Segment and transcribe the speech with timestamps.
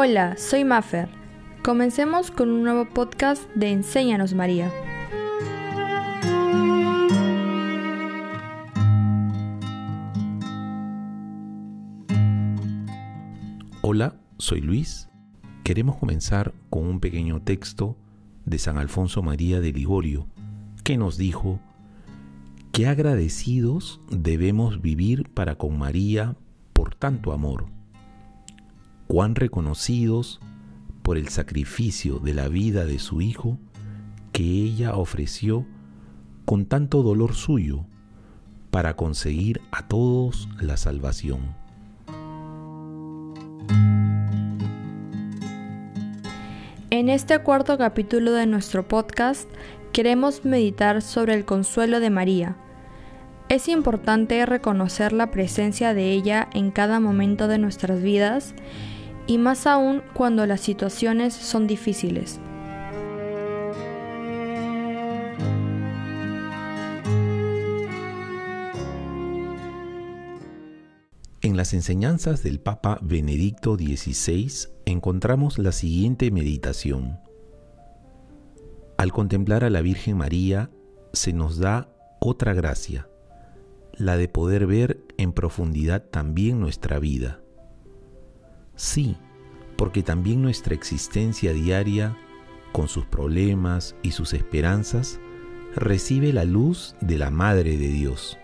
[0.00, 1.08] Hola, soy Maffer.
[1.64, 4.72] Comencemos con un nuevo podcast de Enséñanos María.
[13.82, 15.08] Hola, soy Luis.
[15.64, 17.96] Queremos comenzar con un pequeño texto
[18.46, 20.28] de San Alfonso María de Ligorio,
[20.84, 21.58] que nos dijo,
[22.70, 26.36] qué agradecidos debemos vivir para con María
[26.72, 27.66] por tanto amor,
[29.08, 30.38] cuán reconocidos
[31.02, 33.58] por el sacrificio de la vida de su Hijo
[34.32, 35.66] que ella ofreció
[36.44, 37.86] con tanto dolor suyo
[38.70, 41.56] para conseguir a todos la salvación.
[46.90, 49.48] En este cuarto capítulo de nuestro podcast
[49.92, 52.56] queremos meditar sobre el consuelo de María.
[53.48, 58.54] Es importante reconocer la presencia de ella en cada momento de nuestras vidas
[59.28, 62.40] y más aún cuando las situaciones son difíciles.
[71.42, 77.20] En las enseñanzas del Papa Benedicto XVI encontramos la siguiente meditación.
[78.96, 80.70] Al contemplar a la Virgen María
[81.12, 83.08] se nos da otra gracia,
[83.92, 87.40] la de poder ver en profundidad también nuestra vida.
[88.78, 89.16] Sí,
[89.76, 92.16] porque también nuestra existencia diaria,
[92.70, 95.18] con sus problemas y sus esperanzas,
[95.74, 98.38] recibe la luz de la Madre de Dios,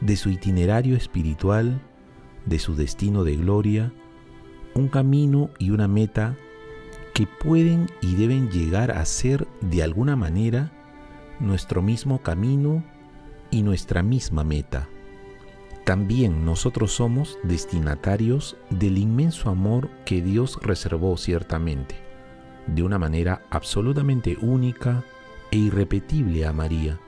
[0.00, 1.80] de su itinerario espiritual,
[2.44, 3.92] de su destino de gloria,
[4.74, 6.36] un camino y una meta
[7.14, 10.72] que pueden y deben llegar a ser de alguna manera
[11.38, 12.84] nuestro mismo camino
[13.52, 14.88] y nuestra misma meta.
[15.84, 21.94] También nosotros somos destinatarios del inmenso amor que Dios reservó ciertamente,
[22.66, 25.04] de una manera absolutamente única
[25.50, 26.98] e irrepetible a María.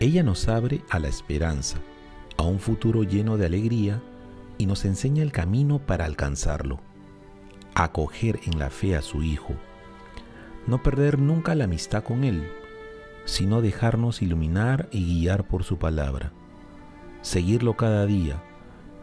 [0.00, 1.76] Ella nos abre a la esperanza,
[2.38, 4.00] a un futuro lleno de alegría
[4.56, 6.80] y nos enseña el camino para alcanzarlo.
[7.74, 9.52] Acoger en la fe a su Hijo.
[10.66, 12.50] No perder nunca la amistad con Él,
[13.26, 16.32] sino dejarnos iluminar y guiar por su palabra.
[17.22, 18.42] Seguirlo cada día,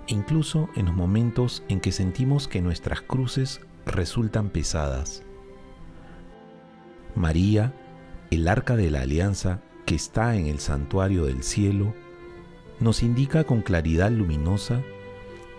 [0.08, 5.24] incluso en los momentos en que sentimos que nuestras cruces resultan pesadas.
[7.16, 7.74] María,
[8.32, 11.94] el arca de la alianza que está en el santuario del cielo,
[12.80, 14.82] nos indica con claridad luminosa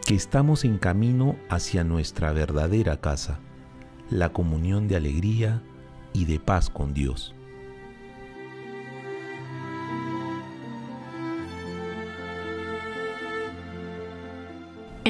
[0.05, 3.41] que estamos en camino hacia nuestra verdadera casa,
[4.11, 5.63] la comunión de alegría
[6.13, 7.35] y de paz con Dios.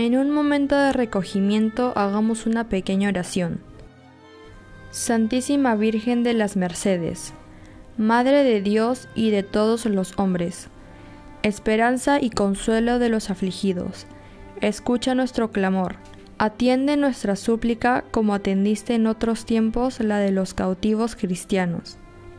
[0.09, 3.61] En un momento de recogimiento hagamos una pequeña oración.
[4.91, 7.35] Santísima Virgen de las Mercedes,
[7.99, 10.69] Madre de Dios y de todos los hombres,
[11.43, 14.07] esperanza y consuelo de los afligidos,
[14.63, 15.97] escucha nuestro clamor,
[16.39, 21.99] atiende nuestra súplica como atendiste en otros tiempos la de los cautivos cristianos,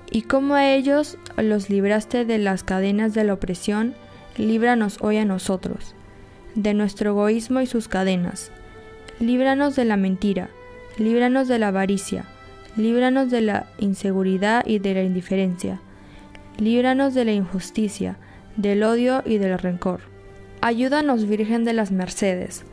[0.10, 3.94] y como a ellos los libraste de las cadenas de la opresión,
[4.38, 5.94] líbranos hoy a nosotros,
[6.56, 8.52] de nuestro egoísmo y sus cadenas.
[9.20, 10.50] Líbranos de la mentira,
[10.98, 12.26] líbranos de la avaricia,
[12.76, 15.82] líbranos de la inseguridad y de la indiferencia,
[16.58, 18.18] líbranos de la injusticia,
[18.56, 20.02] del odio y del rencor.
[20.62, 22.66] Ayúdanos, Virgen de las Mercedes,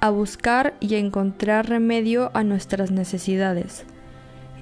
[0.00, 3.84] a buscar y encontrar remedio a nuestras necesidades.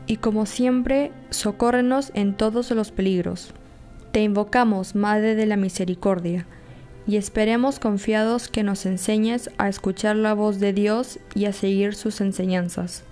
[0.06, 3.52] Y como siempre, socórrenos en todos los peligros.
[4.12, 6.46] Te invocamos, Madre de la Misericordia,
[7.08, 11.94] y esperemos confiados que nos enseñes a escuchar la voz de Dios y a seguir
[11.94, 13.02] sus enseñanzas.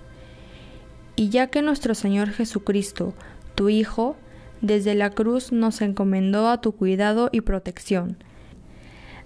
[1.15, 3.15] Y ya que nuestro Señor Jesucristo,
[3.55, 4.15] tu Hijo,
[4.61, 8.17] desde la cruz nos encomendó a tu cuidado y protección,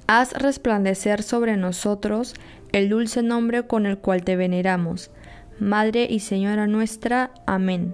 [0.08, 2.34] haz resplandecer sobre nosotros
[2.72, 5.12] el dulce nombre con el cual te veneramos,
[5.60, 7.32] Madre y Señora nuestra.
[7.46, 7.94] Amén.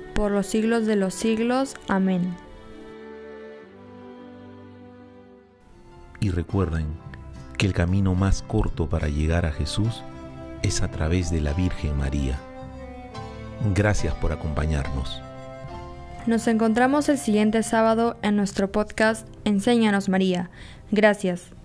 [0.13, 1.75] por los siglos de los siglos.
[1.87, 2.35] Amén.
[6.19, 6.85] Y recuerden
[7.57, 10.03] que el camino más corto para llegar a Jesús
[10.61, 12.39] es a través de la Virgen María.
[13.73, 15.21] Gracias por acompañarnos.
[16.27, 20.51] Nos encontramos el siguiente sábado en nuestro podcast Enséñanos María.
[20.91, 21.60] Gracias.